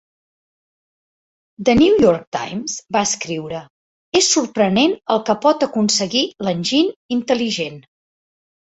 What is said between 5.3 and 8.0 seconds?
pot aconseguir l'enginy intel·ligent".